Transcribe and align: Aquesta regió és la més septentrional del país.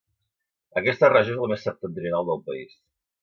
Aquesta 0.81 1.09
regió 1.11 1.35
és 1.35 1.43
la 1.43 1.49
més 1.53 1.65
septentrional 1.67 2.27
del 2.31 2.43
país. 2.51 2.73